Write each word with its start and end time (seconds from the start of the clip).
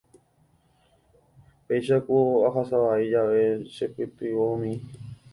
Péicha 1.67 1.97
ku 2.05 2.17
ahasavai 2.47 3.05
jave 3.13 3.43
chepytyvõmi. 3.73 4.73